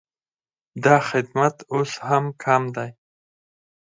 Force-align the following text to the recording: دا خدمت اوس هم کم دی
دا 0.83 0.95
خدمت 1.09 1.55
اوس 1.73 1.91
هم 2.07 2.25
کم 2.43 2.63
دی 2.75 2.89